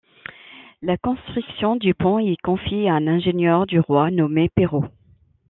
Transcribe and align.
La 0.81 0.97
construction 0.97 1.75
du 1.75 1.93
pont 1.93 2.17
est 2.17 2.41
confiée 2.41 2.89
à 2.89 2.95
un 2.95 3.05
ingénieur 3.05 3.67
du 3.67 3.79
Roi 3.79 4.09
nommé 4.09 4.49
Peirault. 4.49 4.85